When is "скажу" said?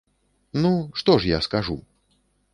1.49-1.77